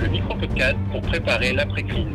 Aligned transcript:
le 0.00 0.08
micro-podcast 0.08 0.76
pour 0.90 1.00
préparer 1.02 1.52
l'après-crise. 1.52 2.06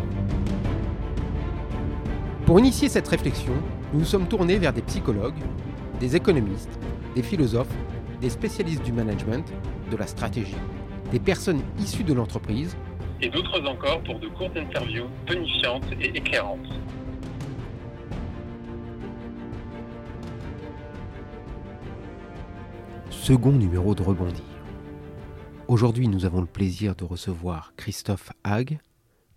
Pour 2.46 2.60
initier 2.60 2.90
cette 2.90 3.08
réflexion, 3.08 3.54
nous 3.94 4.00
nous 4.00 4.06
sommes 4.06 4.28
tournés 4.28 4.58
vers 4.58 4.74
des 4.74 4.82
psychologues, 4.82 5.40
des 6.00 6.16
économistes, 6.16 6.80
des 7.16 7.24
philosophes, 7.24 7.74
des 8.20 8.30
spécialistes 8.30 8.84
du 8.84 8.92
management, 8.92 9.52
de 9.90 9.98
la 9.98 10.08
stratégie, 10.08 10.56
des 11.12 11.20
personnes 11.20 11.62
issues 11.80 12.04
de 12.04 12.14
l'entreprise, 12.14 12.76
et 13.22 13.30
d'autres 13.30 13.62
encore 13.68 14.02
pour 14.02 14.20
de 14.20 14.28
courtes 14.28 14.58
interviews 14.58 15.08
tonifiantes 15.26 15.86
et 16.00 16.18
éclairantes. 16.18 16.70
second 23.12 23.52
numéro 23.52 23.94
de 23.94 24.02
Rebondir. 24.02 24.51
Aujourd'hui, 25.72 26.10
nous 26.10 26.26
avons 26.26 26.42
le 26.42 26.48
plaisir 26.48 26.98
de 26.98 27.06
recevoir 27.06 27.72
Christophe 27.78 28.34
Hague, 28.44 28.80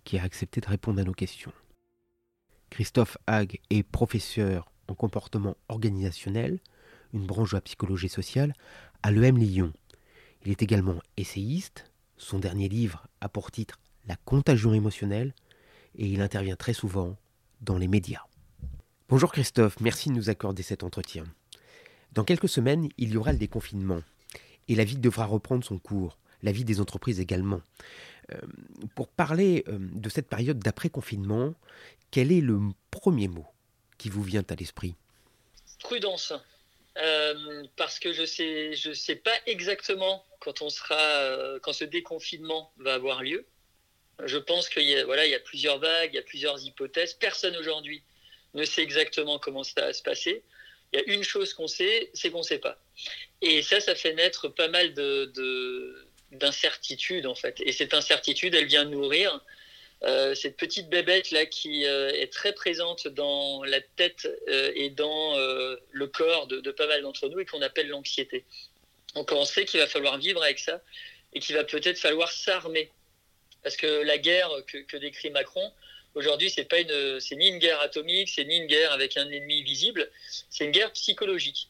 qui 0.03 0.19
a 0.19 0.23
accepté 0.23 0.59
de 0.59 0.67
répondre 0.67 0.99
à 0.99 1.05
nos 1.05 1.13
questions. 1.13 1.53
Christophe 2.69 3.17
Hague 3.25 3.61
est 3.69 3.83
professeur 3.83 4.69
en 4.89 4.95
comportement 4.95 5.55
organisationnel, 5.69 6.59
une 7.13 7.25
branche 7.25 7.51
de 7.51 7.55
la 7.55 7.61
psychologie 7.61 8.09
sociale, 8.09 8.51
à 9.01 9.11
l'EM 9.11 9.37
Lyon. 9.37 9.71
Il 10.43 10.51
est 10.51 10.61
également 10.61 10.99
essayiste. 11.15 11.89
Son 12.17 12.37
dernier 12.37 12.67
livre 12.67 13.07
a 13.21 13.29
pour 13.29 13.49
titre 13.49 13.79
La 14.05 14.17
contagion 14.17 14.73
émotionnelle 14.73 15.33
et 15.95 16.05
il 16.05 16.19
intervient 16.19 16.57
très 16.57 16.73
souvent 16.73 17.15
dans 17.61 17.77
les 17.77 17.87
médias. 17.87 18.25
Bonjour 19.07 19.31
Christophe, 19.31 19.79
merci 19.79 20.09
de 20.09 20.15
nous 20.15 20.29
accorder 20.29 20.63
cet 20.63 20.83
entretien. 20.83 21.23
Dans 22.11 22.25
quelques 22.25 22.49
semaines, 22.49 22.89
il 22.97 23.11
y 23.11 23.15
aura 23.15 23.31
le 23.31 23.39
déconfinement 23.39 24.01
et 24.67 24.75
la 24.75 24.83
vie 24.83 24.97
devra 24.97 25.25
reprendre 25.25 25.63
son 25.63 25.77
cours, 25.77 26.17
la 26.43 26.51
vie 26.51 26.65
des 26.65 26.79
entreprises 26.79 27.19
également. 27.19 27.61
Euh, 28.31 28.37
pour 28.95 29.07
parler 29.07 29.63
euh, 29.67 29.77
de 29.79 30.09
cette 30.09 30.27
période 30.27 30.59
d'après-confinement, 30.59 31.53
quel 32.11 32.31
est 32.31 32.41
le 32.41 32.59
premier 32.91 33.27
mot 33.27 33.45
qui 33.97 34.09
vous 34.09 34.23
vient 34.23 34.43
à 34.49 34.55
l'esprit? 34.55 34.95
Prudence. 35.79 36.33
Euh, 36.97 37.65
parce 37.75 37.99
que 37.99 38.13
je 38.13 38.25
sais, 38.25 38.73
je 38.73 38.93
sais 38.93 39.17
pas 39.17 39.35
exactement 39.45 40.25
quand 40.39 40.61
on 40.61 40.69
sera, 40.69 41.59
quand 41.61 41.73
ce 41.73 41.83
déconfinement 41.83 42.71
va 42.77 42.93
avoir 42.93 43.21
lieu. 43.21 43.45
Je 44.23 44.37
pense 44.37 44.69
qu'il 44.69 44.83
y 44.83 44.95
a, 44.95 45.03
voilà, 45.05 45.25
il 45.25 45.31
y 45.31 45.35
a 45.35 45.39
plusieurs 45.39 45.79
vagues, 45.79 46.11
il 46.13 46.15
y 46.15 46.19
a 46.19 46.23
plusieurs 46.23 46.63
hypothèses. 46.63 47.13
Personne 47.13 47.55
aujourd'hui 47.57 48.01
ne 48.53 48.63
sait 48.63 48.81
exactement 48.81 49.39
comment 49.39 49.63
ça 49.63 49.81
va 49.81 49.93
se 49.93 50.01
passer. 50.01 50.41
Il 50.93 50.99
y 50.99 51.01
a 51.01 51.13
une 51.13 51.23
chose 51.23 51.53
qu'on 51.53 51.67
sait, 51.67 52.09
c'est 52.13 52.31
qu'on 52.31 52.39
ne 52.39 52.43
sait 52.43 52.59
pas. 52.59 52.79
Et 53.41 53.61
ça, 53.61 53.81
ça 53.81 53.95
fait 53.95 54.13
naître 54.13 54.47
pas 54.47 54.69
mal 54.69 54.93
de- 54.93 56.04
d'incertitudes 56.37 57.25
en 57.25 57.35
fait. 57.35 57.61
Et 57.61 57.71
cette 57.71 57.93
incertitude, 57.93 58.55
elle 58.55 58.65
vient 58.65 58.85
nourrir 58.85 59.41
euh, 60.03 60.35
cette 60.35 60.57
petite 60.57 60.89
bébête 60.89 61.31
là 61.31 61.45
qui 61.45 61.85
euh, 61.85 62.11
est 62.11 62.31
très 62.31 62.53
présente 62.53 63.07
dans 63.07 63.63
la 63.63 63.79
tête 63.81 64.27
euh, 64.49 64.71
et 64.75 64.89
dans 64.89 65.35
le 65.91 66.07
corps 66.07 66.47
de, 66.47 66.59
de 66.59 66.71
pas 66.71 66.87
mal 66.87 67.01
d'entre 67.01 67.27
nous 67.29 67.39
et 67.39 67.45
qu'on 67.45 67.61
appelle 67.61 67.87
l'anxiété. 67.87 68.43
Donc 69.15 69.31
on 69.31 69.45
sait 69.45 69.65
qu'il 69.65 69.79
va 69.79 69.87
falloir 69.87 70.17
vivre 70.17 70.43
avec 70.43 70.59
ça 70.59 70.81
et 71.33 71.39
qu'il 71.39 71.55
va 71.55 71.63
peut-être 71.63 71.97
falloir 71.97 72.31
s'armer 72.31 72.91
parce 73.63 73.77
que 73.77 73.87
la 74.03 74.17
guerre 74.17 74.49
que, 74.67 74.77
que 74.79 74.97
décrit 74.97 75.29
Macron 75.31 75.71
aujourd'hui 76.13 76.49
c'est 76.49 76.65
pas 76.65 76.79
une 76.79 77.19
c'est 77.19 77.35
ni 77.35 77.47
une 77.47 77.59
guerre 77.59 77.79
atomique 77.79 78.29
c'est 78.29 78.45
ni 78.45 78.57
une 78.57 78.67
guerre 78.67 78.91
avec 78.91 79.17
un 79.17 79.29
ennemi 79.29 79.63
visible 79.63 80.11
c'est 80.49 80.65
une 80.65 80.71
guerre 80.71 80.91
psychologique 80.91 81.69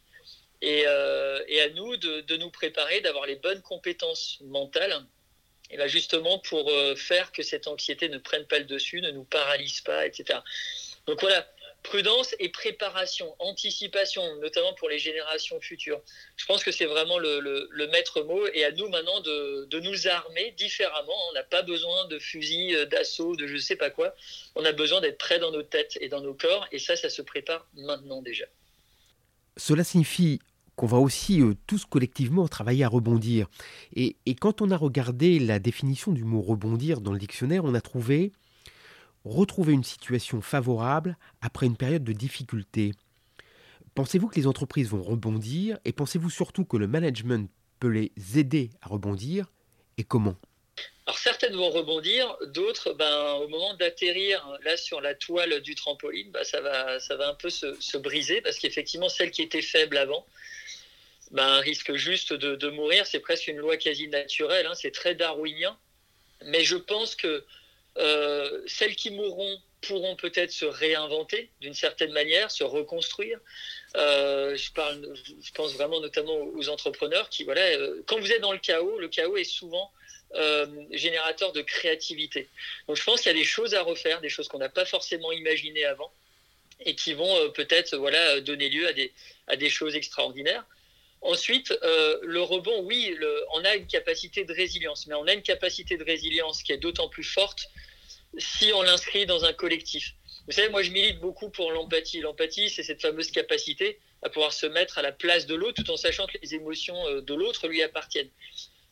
et, 0.66 0.84
euh, 0.88 1.44
et 1.48 1.62
à 1.62 1.70
nous 1.70 1.96
de, 1.96 2.38
nous 2.38 2.50
préparer 2.50 3.00
d'avoir 3.02 3.28
les 3.28 3.36
bonnes 3.36 3.62
compétences 3.62 4.40
mentales 4.42 5.06
et 5.70 5.78
ben 5.78 5.88
justement 5.88 6.40
pour 6.40 6.70
euh, 6.70 6.96
faire 6.96 7.32
que 7.32 7.44
cette 7.44 7.68
anxiété 7.68 8.10
ne 8.10 8.18
prenne 8.18 8.46
pas 8.46 8.60
le 8.60 8.66
dessus, 8.66 9.02
ne 9.02 9.12
nous 9.12 9.24
paralyse 9.24 9.82
pas, 9.82 10.06
etc. 10.06 10.40
Donc 11.08 11.22
voilà, 11.22 11.48
prudence 11.84 12.36
et 12.40 12.50
préparation, 12.50 13.36
anticipation, 13.40 14.24
notamment 14.38 14.74
pour 14.74 14.90
les 14.90 14.98
générations 14.98 15.60
futures. 15.62 16.02
Je 16.36 16.46
pense 16.46 16.64
que 16.64 16.72
c'est 16.72 16.86
vraiment 16.86 17.20
le, 17.20 17.88
maître 17.92 18.22
mot 18.22 18.48
et 18.54 18.66
à 18.66 18.72
nous 18.72 18.90
maintenant 18.90 19.22
de, 19.22 19.80
nous 19.80 20.08
armer 20.08 20.52
différemment. 20.52 21.30
On 21.30 21.34
n'a 21.34 21.44
pas 21.44 21.62
besoin 21.62 22.08
de 22.08 22.18
fusils, 22.18 22.76
euh, 22.76 22.86
d'assaut, 22.86 23.36
de 23.36 23.46
je 23.46 23.58
sais 23.58 23.76
pas 23.76 23.92
quoi. 23.92 24.16
On 24.56 24.66
a 24.66 24.72
besoin 24.72 25.00
d'être 25.00 25.20
prêt 25.20 25.38
dans 25.38 25.52
nos 25.52 25.64
têtes 25.64 25.98
et 26.02 26.10
dans 26.10 26.22
nos 26.22 26.34
corps 26.34 26.68
et 26.72 26.80
ça, 26.80 26.96
ça 26.96 27.10
se 27.10 27.22
prépare 27.22 27.68
maintenant 27.76 28.24
déjà. 28.24 28.46
Cela 29.58 29.84
signifie 29.84 30.40
qu'on 30.76 30.88
va 30.88 30.98
aussi 30.98 31.42
euh, 31.42 31.54
tous 31.68 31.86
collectivement 31.86 32.48
travailler 32.48 32.84
à 32.84 32.88
rebondir. 32.88 33.48
Et, 33.96 34.16
quand 34.40 34.62
on 34.62 34.72
a 34.72 34.78
regardé 34.78 35.40
la 35.40 35.60
définition 35.60 36.12
du 36.12 36.24
mot 36.24 36.42
rebondir 36.42 37.02
dans 37.02 37.14
le 37.14 37.20
dictionnaire, 37.20 37.64
on 37.64 37.74
a 37.74 37.82
trouvé 37.82 38.32
retrouver 39.24 39.74
une 39.74 39.84
situation 39.84 40.40
favorable 40.42 41.18
après 41.42 41.66
une 41.66 41.78
période 41.78 42.04
de 42.04 42.14
difficulté. 42.14 42.92
Pensez-vous 43.96 44.28
que 44.28 44.36
les 44.36 44.46
entreprises 44.46 44.90
vont 44.90 45.02
rebondir 45.02 45.80
et 45.84 45.94
pensez-vous 45.94 46.30
surtout 46.30 46.64
que 46.66 46.78
le 46.78 46.88
management 46.88 47.50
peut 47.80 47.88
les 47.88 48.12
aider 48.38 48.70
à 48.82 48.90
rebondir 48.90 49.52
et 49.98 50.04
comment? 50.04 50.36
Alors 51.08 51.18
certaines 51.18 51.56
vont 51.56 51.70
rebondir, 51.70 52.36
d'autres, 52.48 52.94
ben, 52.94 53.34
au 53.36 53.48
moment 53.48 53.74
d'atterrir 53.76 54.46
là 54.64 54.76
sur 54.76 55.02
la 55.02 55.16
toile 55.16 55.62
du 55.62 55.76
trampoline, 55.76 56.32
ben, 56.32 56.44
ça, 56.44 56.62
va, 56.62 57.00
ça 57.00 57.16
va 57.16 57.30
un 57.30 57.36
peu 57.36 57.50
se, 57.50 57.80
se 57.80 57.98
briser 57.98 58.42
parce 58.42 58.60
qu'effectivement 58.60 59.10
celle 59.10 59.32
qui 59.32 59.42
était 59.42 59.62
faible 59.62 59.98
avant 59.98 60.26
ben, 61.36 61.60
risque 61.60 61.94
juste 61.96 62.32
de, 62.32 62.70
mourir. 62.70 63.06
C'est 63.06 63.20
presque 63.20 63.48
une 63.48 63.58
loi 63.58 63.76
quasi 63.76 64.08
naturelle, 64.08 64.66
hein, 64.66 64.74
c'est 64.74 64.92
très 64.92 65.16
darwinien. 65.16 65.78
Mais 66.46 66.64
je 66.64 66.78
pense 66.78 67.16
que 67.16 67.44
euh, 67.98 68.62
celles 68.68 68.96
qui 68.96 69.12
mourront 69.12 69.62
pourront 69.82 70.16
peut-être 70.16 70.52
se 70.52 70.66
réinventer 70.66 71.52
d'une 71.60 71.74
certaine 71.74 72.14
manière, 72.14 72.52
se 72.52 72.64
reconstruire. 72.64 73.38
Euh, 73.98 74.56
je, 74.56 74.72
pense 75.54 75.74
vraiment 75.74 76.00
notamment 76.00 76.38
aux 76.38 76.70
entrepreneurs 76.70 77.30
qui, 77.30 77.44
voilà, 77.44 77.62
euh, 77.62 78.02
quand 78.08 78.18
vous 78.18 78.32
êtes 78.32 78.42
dans 78.42 78.54
le 78.54 78.58
chaos, 78.58 78.98
le 78.98 79.10
chaos 79.10 79.36
est 79.38 79.44
souvent 79.44 79.92
générateur 80.92 81.54
de 81.54 81.62
créativité. 81.62 82.50
Donc 82.88 82.98
je 82.98 83.04
pense 83.04 83.22
qu'il 83.22 83.32
y 83.32 83.36
a 83.36 83.38
des 83.38 83.46
choses 83.46 83.74
à 83.74 83.84
refaire, 83.84 84.20
des 84.20 84.28
choses 84.28 84.50
qu'on 84.50 84.58
n'a 84.58 84.68
pas 84.68 84.84
forcément 84.84 85.32
imaginées 85.32 85.86
avant 85.86 86.12
et 86.82 86.94
qui 86.94 87.14
vont 87.14 87.52
peut-être 87.52 87.96
voilà, 87.96 88.42
donner 88.42 88.68
lieu 88.68 88.86
à 88.86 88.92
des, 88.92 89.14
à 89.48 89.56
des 89.56 89.70
choses 89.70 89.96
extraordinaires. 89.96 90.66
Ensuite, 91.26 91.74
euh, 91.82 92.20
le 92.22 92.40
rebond, 92.40 92.84
oui, 92.84 93.18
on 93.54 93.66
a 93.66 93.76
une 93.76 93.88
capacité 93.88 94.46
de 94.46 94.54
résilience, 94.54 95.08
mais 95.08 95.16
on 95.16 95.26
a 95.26 95.34
une 95.34 95.42
capacité 95.42 95.98
de 95.98 96.04
résilience 96.04 96.62
qui 96.62 96.72
est 96.72 96.78
d'autant 96.78 97.10
plus 97.10 97.24
forte 97.24 97.68
si 98.38 98.72
on 98.74 98.84
l'inscrit 98.84 99.26
dans 99.26 99.44
un 99.44 99.52
collectif. 99.52 100.14
Vous 100.46 100.52
savez, 100.52 100.70
moi 100.70 100.84
je 100.84 100.92
milite 100.92 101.20
beaucoup 101.20 101.50
pour 101.50 101.72
l'empathie. 101.72 102.20
L'empathie, 102.20 102.70
c'est 102.70 102.84
cette 102.84 103.02
fameuse 103.02 103.32
capacité 103.32 103.98
à 104.22 104.30
pouvoir 104.30 104.54
se 104.54 104.68
mettre 104.68 105.00
à 105.00 105.02
la 105.02 105.12
place 105.12 105.48
de 105.48 105.56
l'autre 105.56 105.82
tout 105.82 105.90
en 105.90 105.98
sachant 105.98 106.28
que 106.28 106.38
les 106.44 106.54
émotions 106.54 107.08
euh, 107.08 107.22
de 107.22 107.34
l'autre 107.34 107.68
lui 107.68 107.82
appartiennent. 107.82 108.30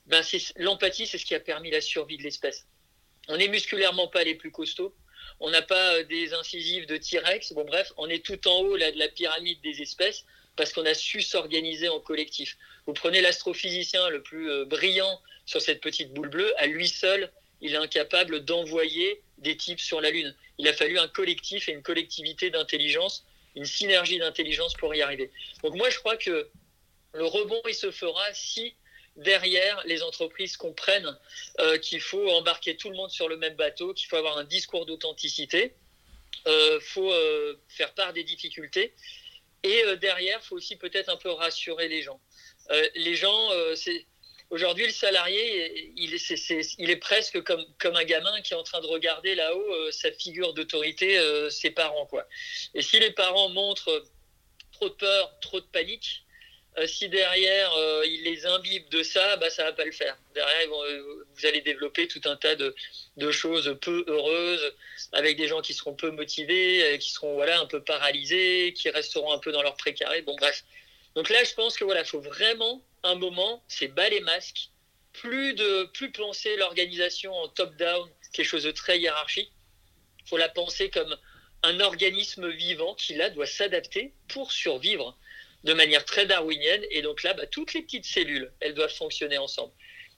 Ben, 0.08 0.24
l'empathie, 0.56 1.06
c'est 1.06 1.20
ce 1.20 1.26
qui 1.28 1.36
a 1.36 1.40
permis 1.40 1.70
la 1.70 1.82
survie 1.82 2.18
de 2.18 2.24
l'espèce. 2.24 2.66
On 3.28 3.38
n'est 3.38 3.47
musculairement 3.47 4.08
pas 4.08 4.24
les 4.24 4.34
plus 4.34 4.50
costauds. 4.50 4.96
On 5.40 5.52
n'a 5.52 5.62
pas 5.62 5.97
euh, 5.97 6.03
des 6.03 6.34
incisives 6.34 6.88
de 6.88 6.97
T-Rex. 6.97 7.53
Bon, 7.53 7.64
bref, 7.64 7.94
on 7.97 8.09
est 8.09 8.26
tout 8.26 8.47
en 8.47 8.59
haut 8.62 8.76
là, 8.76 8.91
de 8.91 8.97
la 8.97 9.09
pyramide 9.09 9.62
des 9.62 9.84
espèces 9.84 10.26
parce 10.55 10.73
qu'on 10.73 10.85
a 10.85 10.94
su 10.94 11.22
s'organiser 11.22 11.90
en 11.90 12.00
collectif. 12.00 12.58
Vous 12.85 12.94
prenez 12.94 13.22
l'astrophysicien 13.22 14.09
le 14.09 14.22
plus 14.22 14.50
euh, 14.50 14.66
brillant 14.66 15.20
sur 15.46 15.61
cette 15.61 15.82
petite 15.82 16.14
boule 16.14 16.29
bleue, 16.29 16.53
à 16.58 16.67
lui 16.67 16.88
seul, 16.88 17.32
il 17.61 17.73
est 17.73 17.78
incapable 17.78 18.44
d'envoyer 18.46 19.22
des 19.38 19.58
types 19.58 19.79
sur 19.79 20.02
la 20.02 20.11
Lune. 20.11 20.35
Il 20.58 20.67
a 20.67 20.73
fallu 20.73 21.00
un 21.00 21.08
collectif 21.08 21.70
et 21.70 21.72
une 21.72 21.82
collectivité 21.82 22.50
d'intelligence, 22.50 23.26
une 23.55 23.66
synergie 23.66 24.20
d'intelligence 24.20 24.73
pour 24.73 24.94
y 24.96 25.02
arriver. 25.02 25.32
Donc 25.64 25.76
moi, 25.76 25.90
je 25.90 25.97
crois 26.00 26.17
que 26.17 26.50
le 27.14 27.26
rebond, 27.26 27.61
il 27.67 27.76
se 27.76 27.91
fera 27.91 28.34
si 28.34 28.76
derrière, 29.16 29.82
les 29.85 30.02
entreprises 30.02 30.58
comprennent 30.58 31.17
euh, 31.59 31.78
qu'il 31.78 32.02
faut 32.02 32.29
embarquer 32.32 32.76
tout 32.76 32.90
le 32.90 32.96
monde 32.96 33.11
sur 33.11 33.29
le 33.29 33.38
même 33.38 33.55
bateau, 33.55 33.94
qu'il 33.94 34.08
faut 34.08 34.16
avoir 34.16 34.38
un 34.38 34.44
discours 34.44 34.85
d'authenticité, 34.85 35.76
il 36.46 36.52
euh, 36.52 36.79
faut 36.79 37.14
faire 37.70 37.94
part 37.94 38.11
des 38.11 38.23
difficultés. 38.23 38.94
Et 39.64 39.84
euh, 39.86 39.96
derrière, 39.96 40.40
il 40.42 40.46
faut 40.46 40.56
aussi 40.56 40.76
peut-être 40.76 41.10
un 41.10 41.18
peu 41.18 41.32
rassurer 41.32 41.88
les 41.88 42.02
gens. 42.02 42.20
Euh, 42.72 42.88
les 42.96 43.16
gens, 43.16 43.50
c'est 43.76 44.06
Aujourd'hui, 44.54 44.86
le 44.86 44.92
salarié, 44.92 45.94
il 45.98 46.14
est, 46.14 46.96
presque 46.98 47.42
comme, 47.42 47.66
comme 47.80 47.96
un 47.96 48.04
gamin 48.04 48.40
qui 48.42 48.54
est 48.54 48.56
en 48.56 48.62
train 48.62 48.82
de 48.82 48.86
regarder 48.86 49.34
là-haut 49.34 49.74
euh, 49.74 49.92
sa 49.92 50.12
figure 50.12 50.54
d'autorité, 50.54 51.18
euh, 51.18 51.50
ses 51.50 51.72
parents. 51.72 52.06
Quoi. 52.06 52.28
Et 52.76 52.84
si 52.84 53.00
les 53.00 53.10
parents 53.10 53.50
montrent 53.50 54.04
trop 54.72 54.90
de 54.90 54.94
peur, 54.94 55.40
trop 55.40 55.60
de 55.60 55.66
panique, 55.66 56.24
euh, 56.78 56.87
si 56.87 57.09
derrière 57.09 57.72
ils 58.05 58.23
les 58.23 58.46
imbibent 58.46 58.90
de 58.90 59.03
ça, 59.03 59.37
bah, 59.37 59.49
ça 59.49 59.64
va 59.64 59.73
pas 59.73 59.85
le 59.85 59.91
faire. 59.91 60.17
Derrière, 60.34 60.67
vous 60.70 61.46
allez 61.46 61.61
développer 61.61 62.08
tout 62.08 62.22
un 62.25 62.35
tas 62.35 62.55
de, 62.55 62.73
choses 63.31 63.78
peu 63.81 64.03
heureuses, 64.08 64.73
avec 65.11 65.37
des 65.37 65.47
gens 65.47 65.61
qui 65.61 65.73
seront 65.73 65.93
peu 65.93 66.11
motivés, 66.11 66.97
qui 66.99 67.11
seront 67.11 67.35
voilà, 67.35 67.59
un 67.59 67.66
peu 67.66 67.81
paralysés, 67.81 68.73
qui 68.75 68.90
resteront 68.90 69.31
un 69.31 69.40
peu 69.40 69.52
dans 69.52 69.61
leur 69.61 69.75
précaré. 69.75 70.22
Bon, 70.22 70.35
bref. 70.35 70.64
Donc 71.16 71.29
là, 71.29 71.43
je 71.43 71.53
pense 71.53 71.78
que 71.78 71.84
voilà, 71.84 72.03
faut 72.03 72.22
vraiment 72.22 72.81
un 73.03 73.16
moment, 73.16 73.64
c'est 73.67 73.87
bas 73.87 74.09
les 74.09 74.22
masques, 74.22 74.69
plus 75.11 75.53
de 75.53 75.85
plus 75.93 76.11
penser 76.11 76.55
l'organisation 76.58 77.34
en 77.34 77.47
top-down, 77.47 78.09
quelque 78.34 78.47
chose 78.47 78.64
de 78.64 78.72
très 78.72 78.99
hiérarchique. 78.99 79.52
Il 80.26 80.29
faut 80.29 80.37
la 80.37 80.49
penser 80.49 80.90
comme 80.90 81.16
un 81.64 81.79
organisme 81.79 82.49
vivant 82.49 82.96
qui 82.96 83.14
là 83.14 83.29
doit 83.29 83.46
s'adapter 83.46 84.14
pour 84.28 84.52
survivre 84.52 85.17
de 85.64 85.74
manière 85.74 86.06
très 86.06 86.26
darwinienne. 86.26 86.84
Et 86.92 87.02
donc 87.02 87.24
là, 87.24 87.34
bah, 87.34 87.48
toutes 87.48 87.74
les 87.74 87.82
petites 87.82 88.06
cellules, 88.06 88.52
elles 88.60 88.74
doivent 88.74 88.94
fonctionner 88.94 89.38
ensemble. 89.38 89.74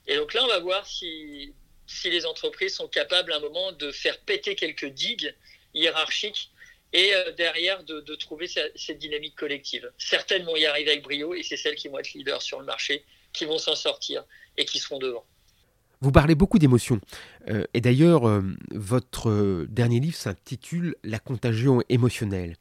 Et 0.06 0.16
donc 0.16 0.34
là, 0.34 0.44
on 0.44 0.48
va 0.48 0.60
voir 0.60 0.86
si, 0.86 1.52
si 1.86 2.10
les 2.10 2.26
entreprises 2.26 2.74
sont 2.74 2.88
capables 2.88 3.32
à 3.32 3.36
un 3.36 3.40
moment 3.40 3.72
de 3.72 3.90
faire 3.90 4.18
péter 4.20 4.54
quelques 4.54 4.86
digues 4.86 5.34
hiérarchiques 5.74 6.50
et 6.92 7.14
euh, 7.14 7.32
derrière 7.32 7.84
de, 7.84 8.00
trouver 8.14 8.46
cette 8.48 8.98
dynamique 8.98 9.34
collective. 9.36 9.90
Certaines 9.98 10.44
vont 10.44 10.56
y 10.56 10.64
arriver 10.66 10.92
avec 10.92 11.02
brio 11.02 11.34
et 11.34 11.42
c'est 11.42 11.56
celles 11.56 11.74
qui 11.74 11.88
vont 11.88 11.98
être 11.98 12.12
leaders 12.12 12.42
sur 12.42 12.58
le 12.60 12.66
marché, 12.66 13.04
qui 13.32 13.44
vont 13.44 13.58
s'en 13.58 13.74
sortir 13.74 14.24
et 14.56 14.64
qui 14.64 14.78
seront 14.78 14.98
devant. 14.98 15.24
Vous 16.00 16.12
parlez 16.12 16.34
beaucoup 16.34 16.58
d'émotions. 16.58 17.00
Euh, 17.48 17.64
et 17.74 17.80
d'ailleurs, 17.80 18.28
euh, 18.28 18.42
votre 18.70 19.66
dernier 19.68 20.00
livre 20.00 20.16
s'intitule 20.16 20.96
La 21.04 21.18
contagion 21.18 21.82
émotionnelle. 21.88 22.56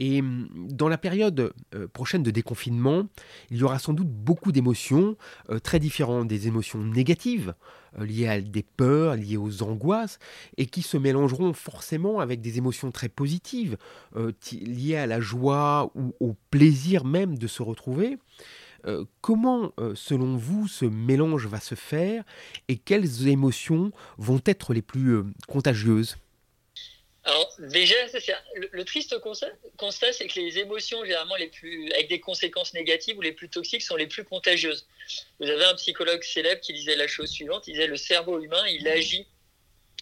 Et 0.00 0.20
hum, 0.20 0.48
dans 0.54 0.88
la 0.88 0.98
période 0.98 1.52
euh, 1.74 1.88
prochaine 1.88 2.22
de 2.22 2.30
déconfinement, 2.30 3.04
il 3.50 3.58
y 3.58 3.62
aura 3.62 3.78
sans 3.78 3.92
doute 3.92 4.08
beaucoup 4.08 4.52
d'émotions 4.52 5.16
euh, 5.50 5.58
très 5.58 5.78
différentes, 5.78 6.28
des 6.28 6.46
émotions 6.46 6.82
négatives 6.82 7.54
euh, 7.98 8.06
liées 8.06 8.28
à 8.28 8.40
des 8.40 8.62
peurs, 8.62 9.16
liées 9.16 9.36
aux 9.36 9.62
angoisses, 9.62 10.18
et 10.56 10.66
qui 10.66 10.82
se 10.82 10.96
mélangeront 10.96 11.52
forcément 11.52 12.20
avec 12.20 12.40
des 12.40 12.58
émotions 12.58 12.90
très 12.90 13.08
positives, 13.08 13.76
liées 14.52 14.96
à 14.96 15.06
la 15.06 15.20
joie 15.20 15.90
ou 15.94 16.14
au 16.20 16.34
plaisir 16.50 17.04
même 17.04 17.38
de 17.38 17.46
se 17.46 17.62
retrouver. 17.62 18.18
comment, 19.20 19.72
selon 19.94 20.36
vous, 20.36 20.68
ce 20.68 20.84
mélange 20.84 21.46
va 21.46 21.60
se 21.60 21.74
faire 21.74 22.24
et 22.68 22.76
quelles 22.76 23.28
émotions 23.28 23.92
vont 24.18 24.40
être 24.44 24.72
les 24.72 24.82
plus 24.82 25.22
contagieuses? 25.46 26.16
Alors 27.28 27.54
déjà, 27.58 27.94
le, 28.72 28.84
triste 28.84 29.18
constat, 29.20 30.12
c'est 30.14 30.26
que 30.28 30.40
les 30.40 30.58
émotions 30.58 31.04
généralement 31.04 31.36
les 31.36 31.48
plus 31.48 31.92
avec 31.92 32.08
des 32.08 32.20
conséquences 32.20 32.72
négatives 32.72 33.18
ou 33.18 33.20
les 33.20 33.32
plus 33.32 33.50
toxiques 33.50 33.82
sont 33.82 33.96
les 33.96 34.06
plus 34.06 34.24
contagieuses. 34.24 34.86
Vous 35.38 35.46
avez 35.46 35.64
un 35.66 35.74
psychologue 35.74 36.22
célèbre 36.22 36.62
qui 36.62 36.72
disait 36.72 36.96
la 36.96 37.06
chose 37.06 37.28
suivante, 37.28 37.68
il 37.68 37.72
disait 37.72 37.86
le 37.86 37.98
cerveau 37.98 38.40
humain, 38.40 38.66
il 38.68 38.88
agit 38.88 39.26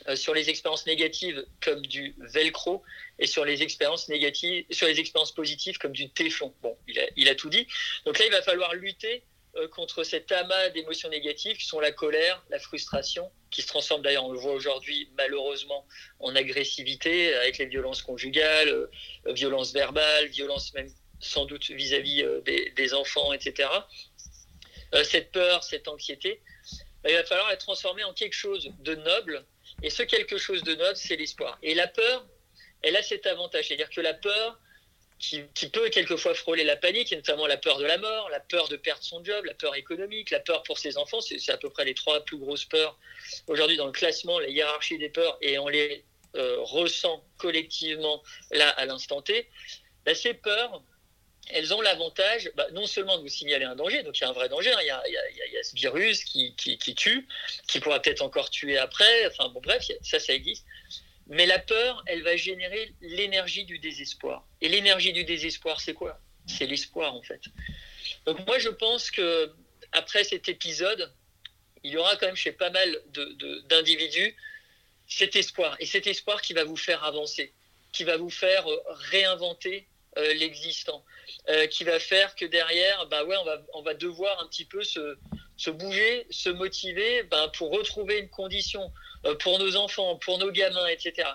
euh, 0.06 0.14
sur 0.14 0.34
les 0.34 0.50
expériences 0.50 0.86
négatives 0.86 1.44
comme 1.60 1.84
du 1.84 2.14
velcro 2.18 2.84
et 3.18 3.26
sur 3.26 3.44
les 3.44 3.60
expériences 3.60 4.08
négatives, 4.08 4.64
sur 4.70 4.86
les 4.86 5.00
expériences 5.00 5.34
positives 5.34 5.78
comme 5.78 5.92
du 5.92 6.08
téflon. 6.10 6.54
Bon, 6.62 6.78
il 6.86 6.96
a, 7.00 7.06
il 7.16 7.28
a 7.28 7.34
tout 7.34 7.50
dit. 7.50 7.66
Donc 8.04 8.20
là, 8.20 8.26
il 8.26 8.30
va 8.30 8.42
falloir 8.42 8.72
lutter 8.74 9.24
contre 9.72 10.04
cet 10.04 10.32
amas 10.32 10.68
d'émotions 10.70 11.08
négatives 11.08 11.56
qui 11.56 11.66
sont 11.66 11.80
la 11.80 11.92
colère, 11.92 12.42
la 12.50 12.58
frustration, 12.58 13.30
qui 13.50 13.62
se 13.62 13.68
transforme 13.68 14.02
d'ailleurs, 14.02 14.24
on 14.24 14.32
le 14.32 14.38
voit 14.38 14.52
aujourd'hui 14.52 15.08
malheureusement, 15.16 15.86
en 16.20 16.34
agressivité 16.36 17.34
avec 17.34 17.58
les 17.58 17.66
violences 17.66 18.02
conjugales, 18.02 18.68
euh, 18.68 18.90
violences 19.32 19.72
verbales, 19.72 20.26
violences 20.28 20.74
même 20.74 20.90
sans 21.20 21.46
doute 21.46 21.70
vis-à-vis 21.70 22.22
euh, 22.22 22.40
des, 22.42 22.94
enfants, 22.94 23.32
etc. 23.32 23.68
cette 25.04 25.32
peur, 25.32 25.64
cette 25.64 25.88
anxiété, 25.88 26.42
bah, 27.02 27.10
il 27.10 27.16
va 27.16 27.24
falloir 27.24 27.48
la 27.48 27.56
transformer 27.56 28.04
en 28.04 28.12
quelque 28.12 28.34
chose 28.34 28.70
de 28.80 28.94
noble. 28.94 29.44
Et 29.82 29.90
ce 29.90 30.02
quelque 30.02 30.38
chose 30.38 30.62
de 30.62 30.74
noble, 30.74 30.96
c'est 30.96 31.16
l'espoir. 31.16 31.58
Et 31.62 31.74
la 31.74 31.86
peur, 31.86 32.26
elle 32.82 32.96
a 32.96 33.02
cet 33.02 33.26
avantage, 33.26 33.68
c'est-à-dire 33.68 33.90
que 33.90 34.00
la 34.00 34.14
peur, 34.14 34.58
qui, 35.18 35.68
peut 35.72 35.88
quelquefois 35.88 36.34
frôler 36.34 36.64
la 36.64 36.76
panique, 36.76 37.12
et 37.12 37.16
notamment 37.16 37.46
la 37.46 37.56
peur 37.56 37.78
de 37.78 37.84
la 37.84 37.98
mort, 37.98 38.28
la 38.30 38.40
peur 38.40 38.68
de 38.68 38.76
perdre 38.76 39.02
son 39.02 39.24
job, 39.24 39.44
la 39.44 39.54
peur 39.54 39.74
économique, 39.74 40.30
la 40.30 40.40
peur 40.40 40.62
pour 40.62 40.78
ses 40.78 40.98
enfants. 40.98 41.20
C'est 41.20 41.50
à 41.50 41.56
peu 41.56 41.70
près 41.70 41.84
les 41.84 41.94
trois 41.94 42.24
plus 42.24 42.36
grosses 42.36 42.64
peurs 42.64 42.98
aujourd'hui 43.46 43.76
dans 43.76 43.86
le 43.86 43.92
classement, 43.92 44.38
la 44.38 44.48
hiérarchie 44.48 44.98
des 44.98 45.08
peurs, 45.08 45.38
et 45.40 45.58
on 45.58 45.68
les 45.68 46.04
euh, 46.36 46.56
ressent 46.60 47.24
collectivement 47.38 48.22
là 48.50 48.68
à 48.70 48.84
l'instant 48.84 49.22
T. 49.22 49.48
Bah, 50.04 50.14
ces 50.14 50.34
peurs, 50.34 50.82
elles 51.48 51.72
ont 51.72 51.80
l'avantage 51.80 52.50
bah, 52.54 52.66
non 52.72 52.86
seulement 52.86 53.16
de 53.16 53.22
vous 53.22 53.28
signaler 53.28 53.64
un 53.64 53.76
danger, 53.76 54.02
donc 54.02 54.18
il 54.18 54.22
y 54.22 54.24
a 54.24 54.28
un 54.28 54.32
vrai 54.32 54.48
danger, 54.48 54.74
il, 54.80 54.86
y 54.86 54.90
a, 54.90 55.62
ce 55.62 55.74
virus 55.74 56.24
qui, 56.24 56.54
tue, 56.54 57.26
qui 57.68 57.80
pourra 57.80 58.00
peut-être 58.00 58.22
encore 58.22 58.50
tuer 58.50 58.76
après, 58.76 59.26
enfin 59.28 59.48
bon 59.48 59.60
bref, 59.60 59.82
ça 60.02 60.18
ça 60.18 60.34
existe, 60.34 60.66
mais 61.28 61.46
la 61.46 61.58
peur, 61.58 62.04
elle 62.06 62.22
va 62.22 62.36
générer 62.36 62.94
l'énergie 63.00 63.64
du 63.64 63.78
désespoir. 63.78 64.46
Et 64.60 64.68
l'énergie 64.68 65.12
du 65.12 65.24
désespoir, 65.24 65.80
c'est 65.80 65.94
quoi? 65.94 66.20
C'est 66.46 66.66
l'espoir, 66.66 67.14
en 67.14 67.22
fait. 67.22 67.40
Donc 68.24 68.46
moi, 68.46 68.58
je 68.58 68.68
pense 68.68 69.10
que 69.10 69.52
après 69.92 70.24
cet 70.24 70.48
épisode, 70.48 71.12
il 71.82 71.92
y 71.92 71.96
aura 71.96 72.16
quand 72.16 72.26
même 72.26 72.36
chez 72.36 72.52
pas 72.52 72.70
mal 72.70 73.00
d'individus 73.68 74.36
cet 75.08 75.36
espoir. 75.36 75.76
Et 75.80 75.86
cet 75.86 76.06
espoir 76.06 76.42
qui 76.42 76.52
va 76.52 76.64
vous 76.64 76.76
faire 76.76 77.04
avancer, 77.04 77.52
qui 77.92 78.04
va 78.04 78.16
vous 78.16 78.30
faire 78.30 78.70
euh, 78.70 78.82
réinventer 79.10 79.86
euh, 80.18 80.34
l'existant, 80.34 81.04
euh, 81.48 81.66
qui 81.66 81.84
va 81.84 82.00
faire 82.00 82.34
que 82.34 82.44
derrière, 82.44 83.06
bah 83.06 83.24
ouais, 83.24 83.36
on 83.36 83.44
va, 83.44 83.62
on 83.74 83.82
va 83.82 83.94
devoir 83.94 84.42
un 84.42 84.48
petit 84.48 84.64
peu 84.64 84.82
se, 84.82 85.70
bouger, 85.70 86.26
se 86.30 86.48
motiver 86.48 87.22
ben, 87.24 87.48
pour 87.56 87.70
retrouver 87.70 88.18
une 88.18 88.30
condition 88.30 88.92
pour 89.34 89.58
nos 89.58 89.76
enfants, 89.76 90.16
pour 90.16 90.38
nos 90.38 90.50
gamins, 90.50 90.86
etc. 90.86 91.28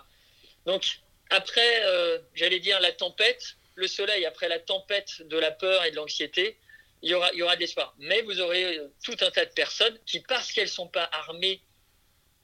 Donc, 0.65 0.99
après, 1.29 1.85
euh, 1.85 2.19
j'allais 2.33 2.59
dire 2.59 2.79
la 2.79 2.91
tempête, 2.91 3.55
le 3.75 3.87
soleil, 3.87 4.25
après 4.25 4.49
la 4.49 4.59
tempête 4.59 5.21
de 5.23 5.37
la 5.37 5.51
peur 5.51 5.83
et 5.85 5.91
de 5.91 5.95
l'anxiété, 5.95 6.57
il 7.01 7.09
y 7.09 7.13
aura, 7.13 7.31
il 7.33 7.39
y 7.39 7.43
aura. 7.43 7.55
Mais 7.97 8.21
vous 8.21 8.39
aurez 8.41 8.77
euh, 8.77 8.87
tout 9.03 9.15
un 9.21 9.31
tas 9.31 9.45
de 9.45 9.51
personnes 9.51 9.97
qui, 10.05 10.19
parce 10.19 10.51
qu'elles 10.51 10.65
ne 10.65 10.69
sont 10.69 10.87
pas 10.87 11.09
armées 11.11 11.61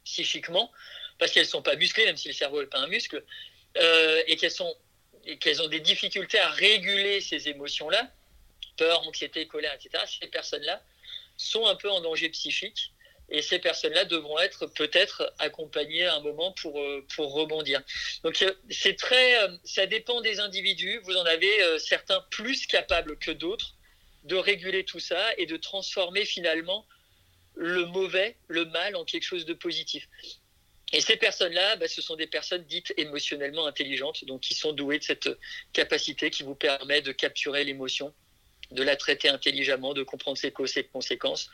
psychiquement, 0.04 0.72
parce 1.20 1.32
qu'elles 1.32 1.44
ne 1.44 1.50
sont 1.50 1.62
pas 1.62 1.76
musclées, 1.76 2.06
même 2.06 2.18
si 2.18 2.30
le 2.30 2.34
cerveau 2.34 2.62
n'est 2.62 2.68
pas 2.68 2.80
un 2.80 2.88
muscle, 2.88 3.24
et 3.76 4.38
qu'elles 4.38 4.50
sont 4.50 4.76
et 5.28 5.38
qu'elles 5.38 5.62
ont 5.62 5.68
des 5.68 5.82
difficultés 5.82 6.40
à 6.40 6.50
réguler 6.50 7.20
ces 7.22 7.50
émotions-là, 7.50 8.10
peur, 8.78 9.06
anxiété, 9.06 9.46
colère, 9.46 9.74
etc., 9.74 10.04
ces 10.22 10.28
personnes-là 10.28 10.82
sont 11.36 11.68
un 11.68 11.76
peu 11.76 11.92
en 11.92 12.02
danger 12.02 12.30
psychique 12.30 12.94
et 13.30 13.42
ces 13.42 13.60
personnes-là 13.60 14.06
devront 14.06 14.40
être 14.40 14.68
peut-être 14.68 15.34
accompagnées 15.40 16.06
à 16.06 16.16
un 16.16 16.22
moment 16.22 16.54
pour, 16.54 16.80
euh, 16.80 17.06
pour 17.16 17.34
rebondir. 17.34 17.82
Donc 18.24 18.42
euh, 18.42 18.54
c'est 18.70 18.96
très, 18.96 19.44
euh, 19.44 19.50
ça 19.64 19.86
dépend 19.86 20.22
des 20.22 20.40
individus. 20.40 21.00
Vous 21.04 21.18
en 21.18 21.26
avez 21.26 21.80
certains 21.80 22.22
plus 22.32 22.68
capables 22.68 23.18
que 23.18 23.32
d'autres 23.32 23.76
de 24.24 24.36
réguler 24.36 24.84
tout 24.84 25.00
ça 25.00 25.34
et 25.38 25.46
de 25.46 25.58
transformer 25.58 26.26
finalement 26.26 26.86
le 27.56 27.86
mauvais, 27.86 28.36
le 28.48 28.66
mal 28.66 28.96
en 28.96 29.06
quelque 29.06 29.24
chose 29.24 29.46
de 29.46 29.54
positif. 29.54 30.08
Et 30.94 31.02
ces 31.02 31.18
personnes-là, 31.18 31.76
bah, 31.76 31.88
ce 31.88 32.02
sont 32.02 32.16
des 32.16 32.28
personnes 32.28 32.64
dites 32.64 32.94
émotionnellement 32.98 33.66
intelligentes, 33.66 34.24
donc 34.26 34.42
qui 34.42 34.54
sont 34.54 34.72
douées 34.72 35.00
de 35.00 35.04
cette 35.04 35.30
capacité 35.74 36.30
qui 36.30 36.44
vous 36.44 36.56
permet 36.56 37.02
de 37.02 37.12
capturer 37.12 37.64
l'émotion, 37.64 38.14
de 38.72 38.84
la 38.84 38.96
traiter 38.96 39.28
intelligemment, 39.28 39.94
de 39.94 40.04
comprendre 40.04 40.38
ses 40.38 40.52
causes 40.52 40.72
et 40.72 40.82
ses 40.82 40.84
conséquences, 40.86 41.50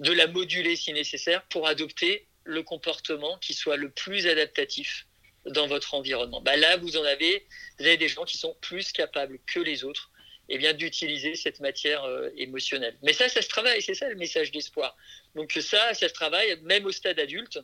de 0.00 0.12
la 0.12 0.26
moduler 0.26 0.76
si 0.76 0.92
nécessaire 0.92 1.42
pour 1.44 1.66
adopter 1.66 2.26
le 2.44 2.62
comportement 2.62 3.38
qui 3.38 3.54
soit 3.54 3.76
le 3.76 3.90
plus 3.90 4.26
adaptatif 4.26 5.06
dans 5.46 5.66
votre 5.66 5.94
environnement. 5.94 6.40
Bah 6.40 6.56
là, 6.56 6.76
vous 6.76 6.96
en 6.96 7.04
avez, 7.04 7.46
vous 7.78 7.84
des 7.84 8.08
gens 8.08 8.24
qui 8.24 8.36
sont 8.36 8.56
plus 8.60 8.92
capables 8.92 9.38
que 9.46 9.60
les 9.60 9.84
autres 9.84 10.10
eh 10.48 10.72
d'utiliser 10.74 11.34
cette 11.36 11.60
matière 11.60 12.04
euh, 12.04 12.28
émotionnelle. 12.36 12.96
Mais 13.02 13.12
ça, 13.12 13.28
ça 13.28 13.40
se 13.40 13.48
travaille, 13.48 13.80
c'est 13.80 13.94
ça 13.94 14.08
le 14.08 14.16
message 14.16 14.52
d'espoir. 14.52 14.96
Donc 15.34 15.52
ça, 15.52 15.94
ça 15.94 16.08
se 16.08 16.12
travaille 16.12 16.60
même 16.62 16.84
au 16.84 16.92
stade 16.92 17.18
adulte. 17.18 17.58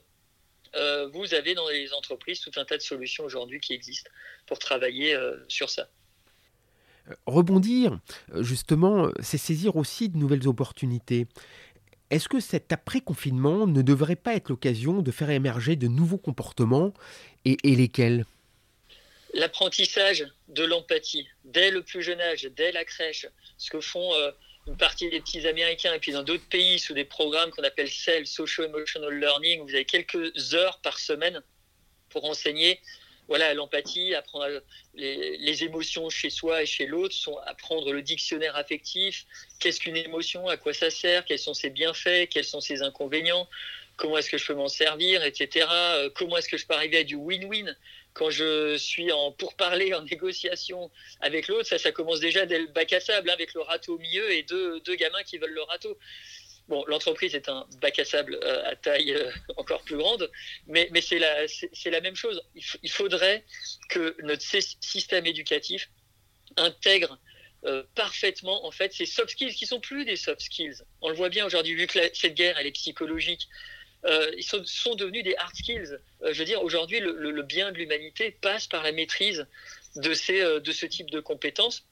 Euh, 0.76 1.08
vous 1.08 1.34
avez 1.34 1.54
dans 1.54 1.68
les 1.68 1.92
entreprises 1.92 2.40
tout 2.40 2.52
un 2.56 2.64
tas 2.64 2.76
de 2.76 2.82
solutions 2.82 3.24
aujourd'hui 3.24 3.60
qui 3.60 3.74
existent 3.74 4.10
pour 4.46 4.58
travailler 4.58 5.14
euh, 5.14 5.36
sur 5.48 5.68
ça. 5.68 5.88
Rebondir, 7.26 7.98
justement, 8.36 9.10
c'est 9.20 9.38
saisir 9.38 9.76
aussi 9.76 10.08
de 10.08 10.16
nouvelles 10.16 10.46
opportunités. 10.46 11.26
Est-ce 12.10 12.28
que 12.28 12.40
cet 12.40 12.72
après-confinement 12.72 13.66
ne 13.66 13.82
devrait 13.82 14.16
pas 14.16 14.34
être 14.34 14.48
l'occasion 14.48 15.00
de 15.00 15.10
faire 15.12 15.30
émerger 15.30 15.76
de 15.76 15.86
nouveaux 15.86 16.18
comportements 16.18 16.92
et, 17.44 17.56
lesquels? 17.64 18.24
L'apprentissage 19.32 20.26
de 20.48 20.64
l'empathie. 20.64 21.28
Dès 21.44 21.70
le 21.70 21.82
plus 21.82 22.02
jeune 22.02 22.20
âge, 22.20 22.48
dès 22.56 22.72
la 22.72 22.84
crèche, 22.84 23.26
ce 23.58 23.70
que 23.70 23.80
font 23.80 24.12
euh, 24.14 24.32
une 24.66 24.76
partie 24.76 25.08
des 25.08 25.20
petits 25.20 25.46
Américains, 25.46 25.94
et 25.94 26.00
puis 26.00 26.10
dans 26.10 26.24
d'autres 26.24 26.48
pays, 26.48 26.80
sous 26.80 26.94
des 26.94 27.04
programmes 27.04 27.50
qu'on 27.50 27.62
appelle 27.62 27.88
SEL, 27.88 28.26
Social 28.26 28.66
Emotional 28.66 29.14
Learning, 29.14 29.62
vous 29.62 29.74
avez 29.74 29.84
quelques 29.84 30.54
heures 30.54 30.80
par 30.80 30.98
semaine 30.98 31.40
pour 32.08 32.24
enseigner 32.24 32.80
voilà 33.30 33.54
l'empathie, 33.54 34.12
apprendre 34.12 34.60
les, 34.94 35.62
émotions 35.62 36.10
chez 36.10 36.30
soi 36.30 36.64
et 36.64 36.66
chez 36.66 36.86
l'autre, 36.86 37.14
sont 37.14 37.38
apprendre 37.46 37.92
le 37.92 38.02
dictionnaire 38.02 38.56
affectif, 38.56 39.24
qu'est-ce 39.60 39.78
qu'une 39.78 39.96
émotion, 39.96 40.48
à 40.48 40.56
quoi 40.56 40.74
ça 40.74 40.90
sert, 40.90 41.24
quels 41.24 41.38
sont 41.38 41.54
ses 41.54 41.70
bienfaits, 41.70 42.28
quels 42.28 42.44
sont 42.44 42.60
ses 42.60 42.82
inconvénients, 42.82 43.48
comment 43.96 44.18
est-ce 44.18 44.30
que 44.30 44.36
je 44.36 44.44
peux 44.44 44.54
m'en 44.54 44.66
servir, 44.66 45.22
etc. 45.22 45.68
Euh, 45.70 46.10
comment 46.12 46.38
est-ce 46.38 46.48
que 46.48 46.56
je 46.56 46.66
peux 46.66 46.74
arriver 46.74 46.98
à 46.98 47.04
du 47.04 47.14
win-win? 47.14 47.76
Quand 48.14 48.30
je 48.30 48.76
suis 48.76 49.12
en 49.12 49.30
pourparler, 49.30 49.94
en 49.98 50.02
négociation 50.02 50.90
avec 51.20 51.46
l'autre, 51.46 51.68
ça, 51.68 51.78
ça 51.78 51.92
commence 51.92 52.18
déjà 52.18 52.46
dès 52.46 52.58
le 52.58 52.66
bac 52.66 52.92
à 52.92 52.98
sable, 52.98 53.30
hein, 53.30 53.34
avec 53.34 53.54
le 53.54 53.60
râteau 53.60 53.94
au 53.94 53.98
milieu 53.98 54.28
et 54.32 54.42
deux, 54.42 54.80
deux 54.80 54.96
gamins 54.96 55.22
qui 55.22 55.38
veulent 55.38 55.54
le 55.54 55.62
râteau. 55.62 55.96
Bon, 56.70 56.84
l'entreprise 56.86 57.34
est 57.34 57.48
un 57.48 57.66
bac 57.80 57.98
à 57.98 58.04
sable 58.04 58.38
euh, 58.44 58.62
à 58.64 58.76
taille 58.76 59.12
euh, 59.12 59.28
encore 59.56 59.82
plus 59.82 59.96
grande, 59.96 60.30
mais, 60.68 60.88
c'est 61.00 61.18
la, 61.18 62.00
même 62.00 62.14
chose. 62.14 62.40
Il, 62.54 62.90
faudrait 62.92 63.44
que 63.88 64.14
notre 64.22 64.44
système 64.80 65.26
éducatif 65.26 65.90
intègre 66.56 67.18
euh, 67.64 67.82
parfaitement 67.96 68.64
en 68.64 68.70
fait 68.70 68.92
ces 68.92 69.04
soft 69.04 69.30
skills 69.30 69.54
qui 69.54 69.66
sont 69.66 69.80
plus 69.80 70.04
des 70.04 70.14
soft 70.14 70.42
skills. 70.42 70.76
On 71.00 71.08
le 71.08 71.16
voit 71.16 71.28
bien 71.28 71.44
aujourd'hui, 71.44 71.74
vu 71.74 71.88
que 71.88 71.98
cette 72.14 72.34
guerre 72.34 72.56
elle 72.56 72.68
est 72.68 72.72
psychologique. 72.72 73.48
ils 74.36 74.44
sont, 74.44 74.64
sont, 74.64 74.94
devenus 74.94 75.24
des 75.24 75.34
hard 75.38 75.56
skills. 75.56 75.98
je 76.24 76.38
veux 76.38 76.44
dire, 76.44 76.62
aujourd'hui, 76.62 77.00
le, 77.00 77.32
le, 77.32 77.42
bien 77.42 77.72
de 77.72 77.78
l'humanité 77.78 78.30
passe 78.30 78.68
par 78.68 78.84
la 78.84 78.92
maîtrise 78.92 79.44
de, 79.96 80.14
ces, 80.14 80.40
de 80.60 80.72
ce 80.72 80.86
type 80.86 81.10
de 81.10 81.18
compétences. 81.18 81.84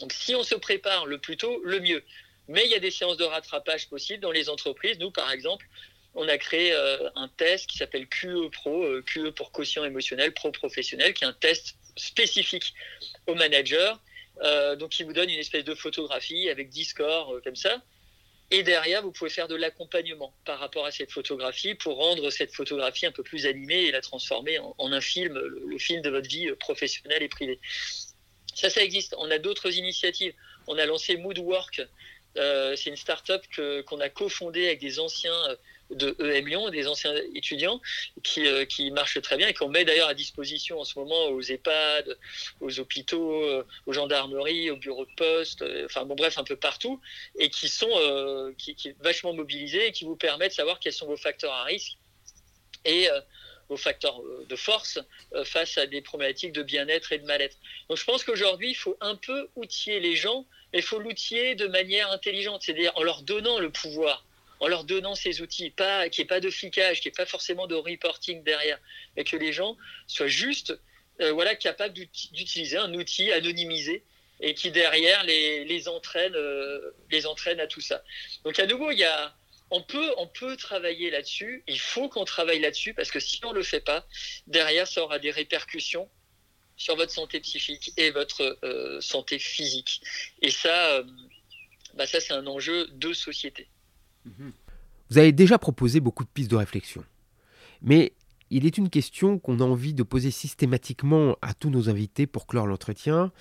Donc, 0.00 0.12
si 0.12 0.34
on 0.34 0.42
se 0.42 0.54
prépare 0.54 1.06
le 1.06 1.16
plus 1.16 1.38
tôt, 1.38 1.62
le 1.64 1.80
mieux. 1.80 2.04
Mais 2.48 2.64
il 2.64 2.70
y 2.70 2.74
a 2.74 2.80
des 2.80 2.90
séances 2.90 3.18
de 3.18 3.24
rattrapage 3.24 3.88
possibles 3.88 4.20
dans 4.20 4.32
les 4.32 4.48
entreprises. 4.48 4.98
Nous, 4.98 5.10
par 5.10 5.30
exemple, 5.30 5.66
on 6.14 6.26
a 6.28 6.38
créé 6.38 6.72
euh, 6.72 7.10
un 7.14 7.28
test 7.28 7.68
qui 7.68 7.78
s'appelle 7.78 8.08
QE 8.08 8.48
Pro, 8.50 8.84
euh, 8.84 9.02
QE 9.02 9.30
pour 9.30 9.52
quotient 9.52 9.84
émotionnel, 9.84 10.32
pro 10.32 10.50
professionnel, 10.50 11.14
qui 11.14 11.24
est 11.24 11.26
un 11.26 11.32
test 11.32 11.76
spécifique 11.96 12.74
aux 13.26 13.34
managers, 13.34 13.92
euh, 14.42 14.76
donc 14.76 14.90
qui 14.90 15.04
vous 15.04 15.12
donne 15.12 15.30
une 15.30 15.38
espèce 15.38 15.64
de 15.64 15.74
photographie 15.74 16.48
avec 16.48 16.70
10 16.70 16.84
scores 16.86 17.40
comme 17.44 17.56
ça. 17.56 17.82
Et 18.50 18.62
derrière, 18.62 19.02
vous 19.02 19.12
pouvez 19.12 19.28
faire 19.28 19.46
de 19.46 19.54
l'accompagnement 19.54 20.32
par 20.46 20.58
rapport 20.58 20.86
à 20.86 20.90
cette 20.90 21.12
photographie 21.12 21.74
pour 21.74 21.96
rendre 21.96 22.30
cette 22.30 22.54
photographie 22.54 23.04
un 23.04 23.12
peu 23.12 23.22
plus 23.22 23.44
animée 23.44 23.84
et 23.84 23.92
la 23.92 24.00
transformer 24.00 24.58
en, 24.58 24.90
un 24.90 25.00
film, 25.02 25.34
le, 25.34 25.64
le, 25.68 25.78
film 25.78 26.00
de 26.00 26.08
votre 26.08 26.28
vie 26.28 26.50
professionnelle 26.58 27.22
et 27.22 27.28
privée. 27.28 27.60
Ça, 28.54 28.70
ça 28.70 28.82
existe. 28.82 29.14
On 29.18 29.30
a 29.30 29.38
d'autres 29.38 29.76
initiatives. 29.76 30.32
On 30.66 30.78
a 30.78 30.86
lancé 30.86 31.16
Moodwork, 31.18 31.82
euh, 32.36 32.76
c'est 32.76 32.90
une 32.90 32.96
start-up 32.96 33.42
qu'on 33.86 34.00
a 34.00 34.08
cofondée 34.08 34.66
avec 34.66 34.80
des 34.80 35.00
anciens 35.00 35.32
euh, 35.48 35.56
de 35.90 36.14
EM 36.20 36.46
Lyon, 36.46 36.68
des 36.68 36.86
anciens 36.86 37.14
étudiants 37.34 37.80
qui, 38.22 38.46
euh, 38.46 38.66
qui 38.66 38.90
marchent 38.90 39.20
très 39.22 39.38
bien 39.38 39.48
et 39.48 39.54
qu'on 39.54 39.68
met 39.68 39.84
d'ailleurs 39.84 40.08
à 40.08 40.14
disposition 40.14 40.78
en 40.78 40.84
ce 40.84 40.98
moment 40.98 41.26
aux 41.28 41.40
EHPAD, 41.40 42.18
aux 42.60 42.78
hôpitaux, 42.78 43.64
aux 43.86 43.92
gendarmeries, 43.92 44.70
aux 44.70 44.76
bureaux 44.76 45.06
de 45.06 45.14
poste, 45.16 45.64
enfin 45.86 46.04
bon 46.04 46.14
bref 46.14 46.36
un 46.36 46.44
peu 46.44 46.56
partout 46.56 47.00
et 47.38 47.48
qui 47.48 47.68
sont 47.68 48.52
qui, 48.58 48.94
vachement 49.00 49.32
mobilisés 49.32 49.86
et 49.86 49.92
qui 49.92 50.04
vous 50.04 50.16
permettent 50.16 50.50
de 50.50 50.56
savoir 50.56 50.78
quels 50.78 50.92
sont 50.92 51.06
vos 51.06 51.16
facteurs 51.16 51.54
à 51.54 51.64
risque. 51.64 51.96
Et 52.84 53.08
vos 53.68 53.76
facteurs 53.76 54.20
de 54.48 54.56
force 54.56 54.98
face 55.44 55.76
à 55.76 55.86
des 55.86 56.00
problématiques 56.00 56.52
de 56.52 56.62
bien-être 56.62 57.12
et 57.12 57.18
de 57.18 57.26
mal-être. 57.26 57.56
Donc 57.88 57.98
je 57.98 58.04
pense 58.04 58.24
qu'aujourd'hui 58.24 58.70
il 58.70 58.74
faut 58.74 58.96
un 59.00 59.14
peu 59.14 59.48
outiller 59.56 60.00
les 60.00 60.16
gens 60.16 60.46
mais 60.72 60.80
il 60.80 60.84
faut 60.84 60.98
l'outiller 60.98 61.54
de 61.54 61.66
manière 61.66 62.10
intelligente, 62.10 62.62
c'est-à-dire 62.62 62.92
en 62.96 63.02
leur 63.02 63.22
donnant 63.22 63.58
le 63.58 63.70
pouvoir, 63.70 64.24
en 64.60 64.68
leur 64.68 64.84
donnant 64.84 65.14
ces 65.14 65.40
outils, 65.40 65.70
pas 65.70 66.08
qu'il 66.08 66.22
n'y 66.22 66.26
ait 66.26 66.28
pas 66.28 66.40
de 66.40 66.50
flicage, 66.50 67.00
qu'il 67.00 67.10
n'y 67.10 67.14
ait 67.14 67.24
pas 67.24 67.26
forcément 67.26 67.66
de 67.66 67.74
reporting 67.74 68.42
derrière, 68.42 68.78
mais 69.16 69.24
que 69.24 69.36
les 69.36 69.52
gens 69.52 69.76
soient 70.06 70.26
juste 70.26 70.78
euh, 71.20 71.32
voilà, 71.32 71.54
capables 71.54 71.94
d'utiliser 71.94 72.76
un 72.76 72.92
outil 72.94 73.32
anonymisé 73.32 74.04
et 74.40 74.54
qui 74.54 74.70
derrière 74.70 75.24
les, 75.24 75.88
entraîne, 75.88 76.34
euh, 76.36 76.94
les 77.10 77.26
entraîne 77.26 77.58
à 77.60 77.66
tout 77.66 77.80
ça. 77.80 78.04
Donc 78.44 78.58
à 78.58 78.66
nouveau, 78.66 78.90
il 78.92 78.98
y 78.98 79.04
a, 79.04 79.34
on 79.70 79.82
peut, 79.82 80.10
on 80.16 80.26
peut 80.26 80.56
travailler 80.56 81.10
là-dessus. 81.10 81.62
Il 81.66 81.80
faut 81.80 82.08
qu'on 82.08 82.24
travaille 82.24 82.60
là-dessus 82.60 82.94
parce 82.94 83.10
que 83.10 83.20
si 83.20 83.40
on 83.44 83.50
ne 83.50 83.56
le 83.56 83.62
fait 83.62 83.80
pas, 83.80 84.06
derrière, 84.46 84.86
ça 84.86 85.02
aura 85.02 85.18
des 85.18 85.30
répercussions 85.30 86.08
sur 86.76 86.96
votre 86.96 87.12
santé 87.12 87.40
psychique 87.40 87.92
et 87.96 88.10
votre 88.10 88.58
euh, 88.64 89.00
santé 89.00 89.38
physique. 89.38 90.00
Et 90.42 90.50
ça, 90.50 90.96
euh, 90.96 91.04
bah 91.94 92.06
ça 92.06 92.20
c'est 92.20 92.32
un 92.32 92.46
enjeu 92.46 92.86
de 92.92 93.12
société. 93.12 93.68
Vous 95.10 95.18
avez 95.18 95.32
déjà 95.32 95.58
proposé 95.58 96.00
beaucoup 96.00 96.24
de 96.24 96.28
pistes 96.28 96.50
de 96.50 96.56
réflexion. 96.56 97.04
Mais 97.82 98.12
il 98.50 98.66
est 98.66 98.78
une 98.78 98.90
question 98.90 99.38
qu'on 99.38 99.60
a 99.60 99.64
envie 99.64 99.94
de 99.94 100.02
poser 100.02 100.30
systématiquement 100.30 101.36
à 101.42 101.54
tous 101.54 101.70
nos 101.70 101.88
invités 101.88 102.26
pour 102.26 102.46
clore 102.46 102.66
l'entretien. 102.66 103.32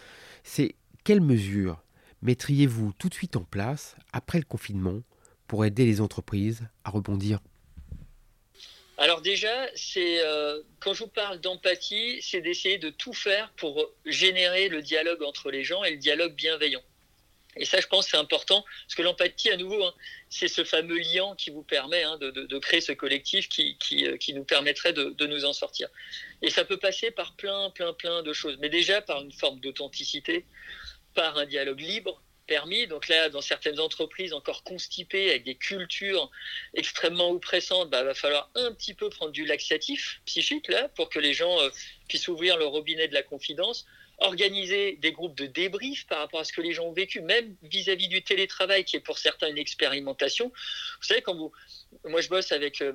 C'est 0.43 0.75
quelles 1.03 1.22
mesures 1.22 1.81
mettriez-vous 2.22 2.93
tout 2.93 3.10
de 3.10 3.13
suite 3.13 3.36
en 3.36 3.43
place 3.43 3.96
après 4.12 4.39
le 4.39 4.46
confinement 4.46 5.01
pour 5.47 5.65
aider 5.65 5.85
les 5.85 6.01
entreprises 6.01 6.63
à 6.83 6.89
rebondir 6.89 7.39
alors 8.99 9.21
déjà, 9.21 9.69
c'est 9.75 10.21
euh, 10.21 10.63
quand 10.79 10.95
je 10.95 11.03
vous 11.03 11.07
parle 11.07 11.39
d'empathie, 11.39 12.19
c'est 12.23 12.41
d'essayer 12.41 12.79
de 12.79 12.89
tout 12.89 13.13
faire 13.13 13.51
pour 13.51 13.91
générer 14.07 14.69
le 14.69 14.81
dialogue 14.81 15.21
entre 15.21 15.51
les 15.51 15.63
gens 15.63 15.83
et 15.83 15.91
le 15.91 15.97
dialogue 15.97 16.33
bienveillant. 16.33 16.81
Et 17.59 17.65
ça, 17.65 17.79
je 17.79 17.87
pense, 17.87 18.07
c'est 18.07 18.17
important, 18.17 18.63
parce 18.85 18.95
que 18.95 19.01
l'empathie, 19.01 19.49
à 19.49 19.57
nouveau, 19.57 19.83
hein, 19.83 19.93
c'est 20.29 20.47
ce 20.47 20.63
fameux 20.63 20.97
lien 20.97 21.35
qui 21.37 21.49
vous 21.49 21.63
permet 21.63 22.03
hein, 22.03 22.17
de, 22.17 22.57
créer 22.59 22.81
ce 22.81 22.91
collectif 22.91 23.49
qui, 23.49 23.77
euh, 24.05 24.17
nous 24.33 24.43
permettrait 24.43 24.93
de, 24.93 25.25
nous 25.25 25.45
en 25.45 25.53
sortir. 25.53 25.89
Et 26.41 26.49
ça 26.49 26.65
peut 26.65 26.77
passer 26.77 27.11
par 27.11 27.35
plein, 27.35 27.69
plein, 27.71 27.93
plein 27.93 28.23
de 28.23 28.33
choses. 28.33 28.57
Mais 28.59 28.69
déjà 28.69 29.01
par 29.01 29.21
une 29.21 29.31
forme 29.31 29.59
d'authenticité, 29.59 30.45
par 31.13 31.37
un 31.37 31.45
dialogue 31.45 31.79
libre, 31.79 32.21
permis. 32.47 32.87
Donc 32.87 33.07
là, 33.07 33.29
dans 33.29 33.41
certaines 33.41 33.79
entreprises 33.79 34.33
encore 34.33 34.63
constipées, 34.63 35.29
avec 35.29 35.43
des 35.43 35.55
cultures 35.55 36.31
extrêmement 36.73 37.29
oppressantes, 37.29 37.89
bah, 37.89 38.03
va 38.03 38.13
falloir 38.13 38.49
un 38.55 38.71
petit 38.73 38.93
peu 38.93 39.09
prendre 39.09 39.31
du 39.31 39.45
laxatif 39.45 40.21
psychique 40.25 40.67
là, 40.69 40.89
pour 40.89 41.09
que 41.09 41.19
les 41.19 41.33
gens 41.33 41.59
euh, 41.61 41.69
puissent 42.07 42.27
ouvrir 42.27 42.57
le 42.57 42.65
robinet 42.65 43.07
de 43.07 43.13
la 43.13 43.23
confidence 43.23 43.85
organiser 44.19 44.97
des 44.99 45.11
groupes 45.11 45.37
de 45.37 45.45
débrief 45.45 46.07
par 46.07 46.19
rapport 46.19 46.39
à 46.39 46.43
ce 46.43 46.51
que 46.51 46.61
les 46.61 46.73
gens 46.73 46.85
ont 46.85 46.93
vécu, 46.93 47.21
même 47.21 47.55
vis-à-vis 47.63 48.07
du 48.07 48.23
télétravail, 48.23 48.83
qui 48.83 48.95
est 48.95 48.99
pour 49.01 49.17
certains 49.17 49.47
une 49.47 49.57
expérimentation. 49.57 50.47
Vous 50.47 51.07
savez, 51.07 51.21
quand 51.21 51.35
vous, 51.35 51.51
moi 52.03 52.21
je 52.21 52.29
bosse 52.29 52.51
avec 52.51 52.81
euh, 52.81 52.93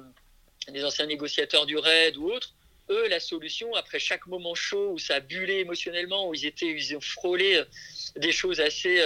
des 0.69 0.85
anciens 0.85 1.07
négociateurs 1.07 1.67
du 1.67 1.77
RAID 1.77 2.17
ou 2.17 2.31
autres, 2.31 2.55
eux, 2.91 3.09
la 3.09 3.21
solution, 3.21 3.73
après 3.75 4.01
chaque 4.01 4.27
moment 4.27 4.55
chaud 4.55 4.91
où 4.91 4.99
ça 4.99 5.17
a 5.17 5.21
bullé 5.21 5.59
émotionnellement, 5.59 6.29
où 6.29 6.35
ils 6.35 6.45
étaient, 6.45 6.67
ils 6.67 6.97
ont 6.97 7.01
frôlé 7.01 7.57
euh, 7.57 7.65
des 8.17 8.33
choses 8.33 8.61
assez 8.61 9.01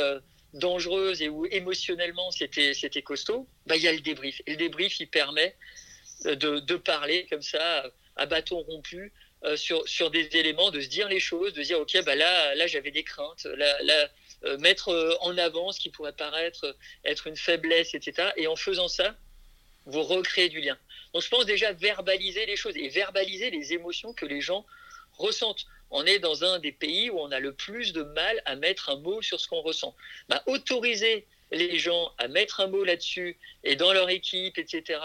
dangereuse 0.55 1.23
et 1.23 1.29
où 1.29 1.47
émotionnellement 1.47 2.31
c'était 2.31 2.75
c'était 2.75 3.03
costaud, 3.03 3.47
bah 3.67 3.77
il 3.77 3.83
y 3.83 3.89
a 3.89 3.93
le 3.93 4.01
débrief. 4.01 4.41
Et 4.47 4.53
le 4.53 4.57
débrief 4.57 4.99
il 5.01 5.09
permet 5.09 5.57
de, 6.25 6.61
de 6.61 6.77
parler 6.77 7.27
comme 7.29 7.43
ça 7.43 7.85
à 8.17 8.27
bâton 8.27 8.61
rompu 8.61 9.13
euh, 9.45 9.57
sur 9.57 9.87
sur 9.87 10.11
des 10.11 10.29
éléments, 10.33 10.71
de 10.71 10.81
se 10.81 10.89
dire 10.89 11.09
les 11.09 11.21
choses, 11.21 11.53
de 11.53 11.63
dire 11.63 11.79
ok 11.79 12.03
bah 12.05 12.15
là 12.15 12.55
là 12.55 12.67
j'avais 12.67 12.91
des 12.91 13.05
craintes, 13.05 13.45
là, 13.45 14.11
euh, 14.45 14.59
mettre 14.59 14.89
euh, 14.89 15.15
en 15.21 15.37
avant 15.37 15.73
ce 15.73 15.81
qui 15.81 15.91
pourrait 15.91 16.15
paraître 16.15 16.77
être 17.05 17.27
une 17.27 17.37
faiblesse, 17.37 17.95
etc. 17.95 18.31
Et 18.37 18.47
en 18.47 18.57
faisant 18.57 18.89
ça, 18.89 19.15
vous 19.85 20.03
recréez 20.03 20.49
du 20.49 20.61
lien. 20.61 20.77
Donc 21.13 21.23
je 21.23 21.29
pense 21.29 21.45
déjà 21.47 21.73
verbaliser 21.73 22.47
les 22.47 22.57
choses 22.57 22.77
et 22.77 22.89
verbaliser 22.89 23.51
les 23.51 23.73
émotions 23.75 24.15
que 24.15 24.27
les 24.27 24.41
gens 24.41 24.65
ressentent 25.19 25.67
on 25.91 26.05
est 26.05 26.19
dans 26.19 26.45
un 26.45 26.59
des 26.59 26.73
pays 26.73 27.11
où 27.11 27.19
on 27.19 27.31
a 27.31 27.41
le 27.41 27.53
plus 27.53 27.93
de 27.93 28.03
mal 28.03 28.43
à 28.45 28.57
mettre 28.57 28.91
un 28.91 28.97
mot 28.97 29.23
sur 29.23 29.41
ce 29.41 29.49
qu'on 29.49 29.61
ressent. 29.61 29.95
Bah, 30.29 30.43
autoriser 30.47 31.27
les 31.53 31.79
gens 31.79 32.13
à 32.19 32.29
mettre 32.29 32.61
un 32.61 32.67
mot 32.67 32.85
là-dessus 32.85 33.39
et 33.63 33.77
dans 33.77 33.93
leur 33.93 34.11
équipe, 34.11 34.59
etc., 34.59 34.99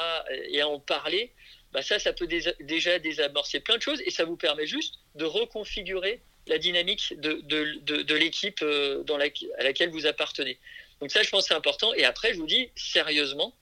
et 0.48 0.62
à 0.62 0.68
en 0.68 0.80
parler, 0.80 1.32
bah 1.72 1.82
ça, 1.82 2.00
ça 2.00 2.14
peut 2.14 2.28
déjà 2.28 3.00
désamorcer 3.00 3.60
plein 3.60 3.78
de 3.78 3.82
choses 3.82 4.02
et 4.06 4.12
ça 4.12 4.26
vous 4.26 4.36
permet 4.36 4.66
juste 4.66 4.96
de 5.16 5.26
reconfigurer 5.26 6.22
la 6.48 6.58
dynamique 6.58 7.14
de, 7.18 8.14
l'équipe 8.16 8.62
euh, 8.62 9.04
à 9.58 9.64
laquelle 9.64 9.92
vous 9.92 10.06
appartenez. 10.06 10.58
Donc 11.00 11.12
ça, 11.12 11.24
je 11.24 11.30
pense 11.30 11.48
c'est 11.48 11.54
important. 11.54 11.94
Et 11.94 12.04
après, 12.04 12.34
je 12.34 12.40
vous 12.40 12.48
dis 12.48 12.70
sérieusement, 12.76 13.56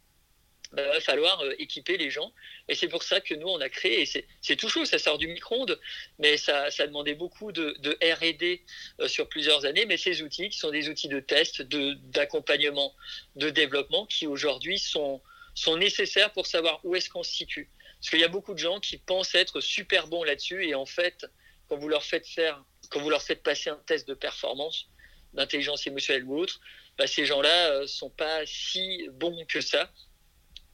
va 0.71 1.01
falloir 1.01 1.41
euh, 1.41 1.53
équiper 1.57 1.97
les 1.97 2.09
gens. 2.09 2.31
Et 2.67 2.75
c'est 2.75 2.87
pour 2.87 3.03
ça 3.03 3.21
que 3.21 3.33
nous, 3.33 3.47
on 3.47 3.59
a 3.59 3.69
créé, 3.69 4.01
et 4.01 4.25
c'est 4.41 4.55
tout 4.55 4.69
chaud, 4.69 4.85
ça 4.85 4.99
sort 4.99 5.17
du 5.17 5.27
micro-ondes, 5.27 5.79
mais 6.19 6.37
ça, 6.37 6.69
ça 6.71 6.85
demandait 6.87 7.15
beaucoup 7.15 7.51
de, 7.51 7.75
RD 8.01 8.59
euh, 8.99 9.07
sur 9.07 9.27
plusieurs 9.27 9.65
années. 9.65 9.85
Mais 9.85 9.97
ces 9.97 10.21
outils, 10.21 10.49
qui 10.49 10.57
sont 10.57 10.71
des 10.71 10.89
outils 10.89 11.07
de 11.07 11.19
test, 11.19 11.61
d'accompagnement, 11.61 12.93
de, 13.35 13.49
développement, 13.49 14.05
qui 14.05 14.27
aujourd'hui 14.27 14.79
sont, 14.79 15.21
sont 15.55 15.77
nécessaires 15.77 16.31
pour 16.33 16.45
savoir 16.45 16.79
où 16.83 16.95
est-ce 16.95 17.09
qu'on 17.09 17.23
se 17.23 17.33
situe. 17.33 17.69
Parce 17.99 18.11
qu'il 18.11 18.19
y 18.19 18.23
a 18.23 18.29
beaucoup 18.29 18.53
de 18.53 18.59
gens 18.59 18.79
qui 18.79 18.97
pensent 18.97 19.35
être 19.35 19.61
super 19.61 20.07
bons 20.07 20.23
là-dessus, 20.23 20.65
et 20.67 20.75
en 20.75 20.85
fait, 20.85 21.25
quand 21.67 21.77
vous 21.77 21.89
leur 21.89 22.03
faites 22.03 22.27
faire, 22.27 22.63
quand 22.89 23.01
vous 23.01 23.09
leur 23.09 23.21
faites 23.21 23.43
passer 23.43 23.69
un 23.69 23.81
test 23.85 24.07
de 24.07 24.13
performance, 24.13 24.87
d'intelligence 25.33 25.85
émotionnelle 25.85 26.23
ou 26.23 26.39
autre, 26.39 26.59
bah, 26.97 27.07
ces 27.07 27.25
gens-là 27.25 27.81
ne 27.81 27.85
sont 27.85 28.09
pas 28.09 28.45
si 28.45 29.07
bons 29.13 29.45
que 29.45 29.61
ça, 29.61 29.91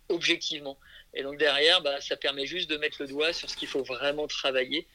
objectivement. 0.09 0.77
Et 1.13 1.23
donc 1.23 1.37
derrière, 1.37 1.81
bah, 1.81 2.01
ça 2.01 2.15
permet 2.15 2.45
juste 2.45 2.69
de 2.69 2.77
mettre 2.77 3.01
le 3.01 3.07
doigt 3.07 3.33
sur 3.33 3.49
ce 3.49 3.55
qu'il 3.55 3.67
faut 3.67 3.83
vraiment 3.83 4.27
travailler 4.27 4.87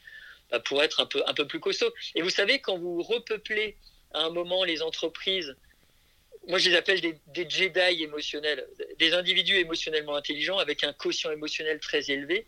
bah, 0.50 0.60
pour 0.60 0.82
être 0.82 1.00
un 1.00 1.34
peu, 1.34 1.46
plus 1.46 1.60
costaud. 1.60 1.92
Et 2.14 2.22
vous 2.22 2.30
savez, 2.30 2.60
quand 2.60 2.78
vous 2.78 3.02
repeuplez 3.02 3.76
à 4.12 4.20
un 4.20 4.30
moment 4.30 4.64
les 4.64 4.82
entreprises, 4.82 5.56
moi 6.48 6.58
je 6.58 6.70
les 6.70 6.76
appelle 6.76 7.00
des 7.00 7.48
Jedi 7.48 8.02
émotionnels, 8.02 8.66
des 8.98 9.12
individus 9.14 9.56
émotionnellement 9.56 10.16
intelligents 10.16 10.58
avec 10.58 10.84
un 10.84 10.92
quotient 10.92 11.30
émotionnel 11.30 11.78
très 11.80 12.10
élevé, 12.10 12.46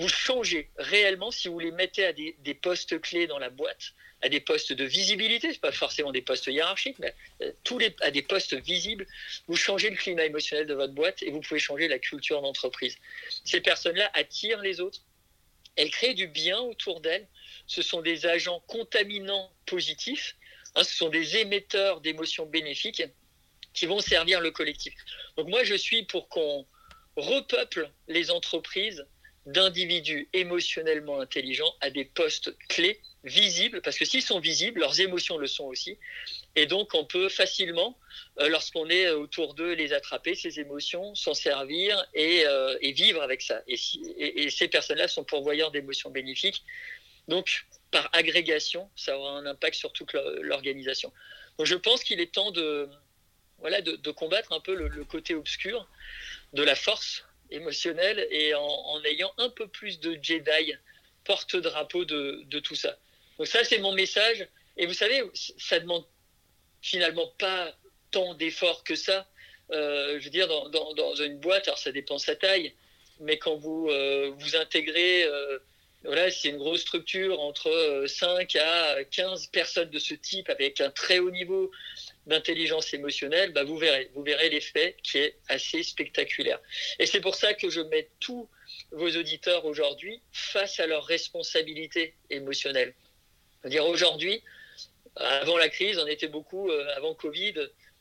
vous 0.00 0.08
changez 0.08 0.70
réellement 0.76 1.30
si 1.30 1.48
vous 1.48 1.58
les 1.58 1.72
mettez 1.72 2.04
à 2.04 2.12
des, 2.12 2.54
postes 2.54 3.00
clés 3.00 3.26
dans 3.26 3.38
la 3.38 3.50
boîte, 3.50 3.94
à 4.22 4.28
des 4.28 4.40
postes 4.40 4.72
de 4.72 4.84
visibilité, 4.84 5.52
c'est 5.52 5.60
pas 5.60 5.72
forcément 5.72 6.12
des 6.12 6.22
postes 6.22 6.46
hiérarchiques, 6.46 6.98
mais 6.98 7.14
euh, 7.42 7.52
tous 7.64 7.78
les, 7.78 7.94
à 8.00 8.10
des 8.10 8.22
postes 8.22 8.54
visibles, 8.54 9.06
vous 9.46 9.56
changez 9.56 9.90
le 9.90 9.96
climat 9.96 10.24
émotionnel 10.24 10.66
de 10.66 10.74
votre 10.74 10.92
boîte 10.92 11.22
et 11.22 11.30
vous 11.30 11.40
pouvez 11.40 11.60
changer 11.60 11.88
la 11.88 11.98
culture 11.98 12.42
d'entreprise. 12.42 12.96
Ces 13.44 13.60
personnes-là 13.60 14.10
attirent 14.14 14.60
les 14.60 14.80
autres, 14.80 15.00
elles 15.76 15.90
créent 15.90 16.14
du 16.14 16.26
bien 16.26 16.58
autour 16.58 17.00
d'elles, 17.00 17.26
ce 17.66 17.82
sont 17.82 18.00
des 18.00 18.26
agents 18.26 18.60
contaminants 18.66 19.52
positifs, 19.66 20.36
hein, 20.74 20.82
ce 20.82 20.96
sont 20.96 21.08
des 21.08 21.36
émetteurs 21.36 22.00
d'émotions 22.00 22.46
bénéfiques 22.46 23.02
qui 23.74 23.86
vont 23.86 24.00
servir 24.00 24.40
le 24.40 24.50
collectif. 24.50 24.94
Donc 25.36 25.48
moi, 25.48 25.62
je 25.62 25.74
suis 25.74 26.04
pour 26.04 26.28
qu'on 26.28 26.66
repeuple 27.16 27.90
les 28.08 28.30
entreprises 28.30 29.06
d'individus 29.48 30.28
émotionnellement 30.34 31.20
intelligents 31.20 31.74
à 31.80 31.88
des 31.88 32.04
postes 32.04 32.54
clés 32.68 33.00
visibles, 33.24 33.80
parce 33.80 33.98
que 33.98 34.04
s'ils 34.04 34.22
sont 34.22 34.40
visibles, 34.40 34.80
leurs 34.80 35.00
émotions 35.00 35.38
le 35.38 35.46
sont 35.46 35.64
aussi. 35.64 35.98
Et 36.54 36.66
donc, 36.66 36.94
on 36.94 37.04
peut 37.04 37.30
facilement, 37.30 37.98
euh, 38.40 38.48
lorsqu'on 38.48 38.88
est 38.90 39.08
autour 39.10 39.54
d'eux, 39.54 39.72
les 39.72 39.92
attraper, 39.94 40.34
ces 40.34 40.60
émotions, 40.60 41.14
s'en 41.14 41.32
servir 41.32 42.04
et, 42.14 42.46
euh, 42.46 42.76
et, 42.82 42.92
vivre 42.92 43.22
avec 43.22 43.40
ça. 43.40 43.62
Et, 43.66 43.78
si, 43.78 44.02
et, 44.18 44.50
ces 44.50 44.68
personnes-là 44.68 45.08
sont 45.08 45.24
pourvoyeurs 45.24 45.70
d'émotions 45.70 46.10
bénéfiques. 46.10 46.62
Donc, 47.26 47.66
par 47.90 48.08
agrégation, 48.12 48.90
ça 48.96 49.18
aura 49.18 49.32
un 49.32 49.46
impact 49.46 49.76
sur 49.76 49.92
toute 49.92 50.12
l'organisation. 50.42 51.10
Donc, 51.56 51.66
je 51.66 51.74
pense 51.74 52.04
qu'il 52.04 52.20
est 52.20 52.32
temps 52.32 52.50
de, 52.50 52.88
voilà, 53.60 53.80
de, 53.80 54.10
combattre 54.10 54.52
un 54.52 54.60
peu 54.60 54.74
le 54.74 55.04
côté 55.04 55.34
obscur 55.34 55.88
de 56.52 56.62
la 56.62 56.74
force 56.74 57.24
émotionnelle 57.50 58.26
et 58.30 58.54
en, 58.54 59.02
ayant 59.04 59.32
un 59.38 59.48
peu 59.50 59.68
plus 59.68 60.00
de 60.00 60.18
Jedi 60.22 60.74
porte-drapeau 61.24 62.04
de, 62.04 62.60
tout 62.60 62.74
ça. 62.74 62.96
Donc 63.38 63.46
ça, 63.46 63.64
c'est 63.64 63.78
mon 63.78 63.92
message. 63.92 64.46
Et 64.76 64.86
vous 64.86 64.94
savez, 64.94 65.22
ça 65.58 65.80
demande 65.80 66.04
finalement 66.80 67.26
pas 67.38 67.74
tant 68.10 68.34
d'efforts 68.34 68.84
que 68.84 68.94
ça. 68.94 69.28
Euh, 69.70 70.18
je 70.18 70.24
veux 70.24 70.30
dire, 70.30 70.48
dans, 70.48 71.14
une 71.16 71.38
boîte, 71.38 71.68
alors 71.68 71.78
ça 71.78 71.92
dépend 71.92 72.18
sa 72.18 72.36
taille, 72.36 72.72
mais 73.20 73.38
quand 73.38 73.56
vous 73.56 73.88
euh, 73.90 74.32
vous 74.38 74.56
intégrez, 74.56 75.24
euh, 75.24 75.58
voilà, 76.04 76.30
c'est 76.30 76.48
une 76.48 76.56
grosse 76.56 76.82
structure 76.82 77.40
entre 77.40 78.04
5 78.06 78.56
à 78.56 79.04
15 79.04 79.48
personnes 79.48 79.90
de 79.90 79.98
ce 79.98 80.14
type 80.14 80.48
avec 80.48 80.80
un 80.80 80.90
très 80.90 81.18
haut 81.18 81.30
niveau 81.30 81.70
d'intelligence 82.28 82.94
émotionnelle, 82.94 83.52
bah 83.52 83.64
vous 83.64 83.76
verrez, 83.76 84.10
vous 84.14 84.22
verrez 84.22 84.50
l'effet 84.50 84.96
qui 85.02 85.18
est 85.18 85.36
assez 85.48 85.82
spectaculaire. 85.82 86.60
Et 86.98 87.06
c'est 87.06 87.20
pour 87.20 87.34
ça 87.34 87.54
que 87.54 87.70
je 87.70 87.80
mets 87.80 88.08
tous 88.20 88.48
vos 88.92 89.08
auditeurs 89.08 89.64
aujourd'hui 89.64 90.20
face 90.32 90.78
à 90.78 90.86
leurs 90.86 91.04
responsabilités 91.04 92.14
émotionnelles. 92.30 92.94
C'est-à-dire 93.60 93.86
aujourd'hui, 93.86 94.42
avant 95.16 95.56
la 95.56 95.68
crise, 95.68 95.98
on 95.98 96.06
était 96.06 96.28
beaucoup, 96.28 96.70
euh, 96.70 96.96
avant 96.96 97.14
Covid, 97.14 97.54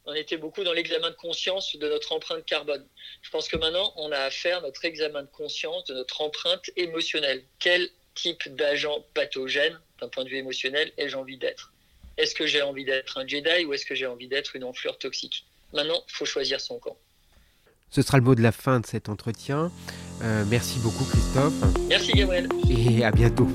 on 0.06 0.14
était 0.14 0.38
beaucoup 0.38 0.64
dans 0.64 0.74
l'examen 0.74 1.10
de 1.10 1.16
conscience 1.16 1.76
de 1.76 1.88
notre 1.88 2.12
empreinte 2.14 2.46
carbone. 2.46 2.88
Je 3.22 3.30
pense 3.30 3.48
que 3.50 3.58
maintenant, 3.58 3.92
on 3.98 4.12
a 4.12 4.20
à 4.20 4.30
faire 4.30 4.62
notre 4.62 4.86
examen 4.86 5.24
de 5.24 5.28
conscience 5.28 5.84
de 5.86 5.94
notre 5.94 6.22
empreinte 6.22 6.70
émotionnelle. 6.76 7.44
Quel 7.60 7.90
type 8.16 8.56
d'agent 8.56 9.06
pathogène, 9.14 9.80
d'un 10.00 10.08
point 10.10 10.24
de 10.24 10.30
vue 10.30 10.38
émotionnel, 10.38 10.92
ai-je 10.98 11.18
envie 11.18 11.38
d'être? 11.38 11.74
Est-ce 12.18 12.34
que 12.34 12.48
j'ai 12.48 12.64
envie 12.64 12.84
d'être 12.84 13.20
un 13.20 13.28
Jedi 13.28 13.66
ou 13.66 13.74
est-ce 13.74 13.86
que 13.86 13.94
j'ai 13.94 14.08
envie 14.08 14.28
d'être 14.28 14.56
une 14.56 14.64
enflure 14.64 14.98
toxique 14.98 15.46
Maintenant, 15.74 16.02
il 16.10 16.14
faut 16.14 16.26
choisir 16.26 16.60
son 16.60 16.80
camp. 16.80 16.98
Ce 17.92 18.02
sera 18.02 18.18
le 18.18 18.24
mot 18.24 18.34
de 18.34 18.42
la 18.42 18.52
fin 18.52 18.80
de 18.80 18.86
cet 18.88 19.08
entretien. 19.08 19.72
Euh, 20.24 20.44
merci 20.50 20.80
beaucoup 20.80 21.06
Christophe. 21.06 21.54
Merci 21.88 22.14
Gabriel. 22.14 22.50
Et 22.70 23.04
à 23.04 23.12
bientôt. 23.12 23.48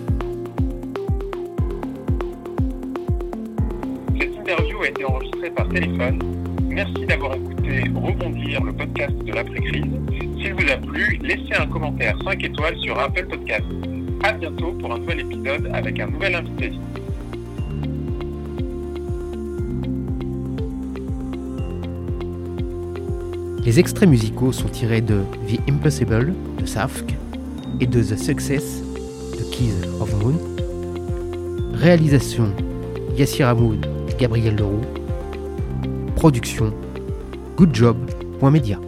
Cette 4.19 4.37
interview 4.37 4.83
a 4.83 4.89
été 4.89 5.05
enregistrée 5.05 5.51
par 5.51 5.69
téléphone. 5.69 6.21
Merci 6.69 7.05
d'avoir 7.05 7.35
écouté 7.35 7.81
Rebondir, 7.95 8.63
le 8.63 8.73
podcast 8.73 9.15
de 9.17 9.33
l'après-crise. 9.33 9.91
S'il 10.39 10.55
vous 10.55 10.71
a 10.71 10.77
plu, 10.77 11.19
laissez 11.21 11.55
un 11.55 11.67
commentaire 11.67 12.17
5 12.25 12.45
étoiles 12.45 12.79
sur 12.79 12.99
Apple 12.99 13.27
Podcast. 13.27 13.65
À 14.23 14.33
bientôt 14.33 14.73
pour 14.75 14.93
un 14.93 14.99
nouvel 15.01 15.21
épisode 15.21 15.69
avec 15.75 15.99
un 15.99 16.07
nouvel 16.07 16.37
invité. 16.37 16.73
Les 23.73 23.81
extraits 23.81 24.07
musicaux 24.07 24.53
sont 24.53 24.69
tirés 24.69 25.01
de 25.01 25.23
The 25.49 25.59
Impossible 25.67 26.35
de 26.61 26.67
Safk 26.67 27.15
et 27.81 27.87
de 27.87 28.03
The 28.03 28.19
Success 28.19 28.83
de 29.33 29.51
Keys 29.51 29.89
of 29.99 30.15
Moon. 30.23 30.35
Réalisation 31.73 32.53
Yassir 33.17 33.49
Hamoud 33.49 33.87
et 34.11 34.15
Gabriel 34.21 34.57
Leroux. 34.57 34.83
Production 36.17 36.75
goodjob.media. 37.57 38.79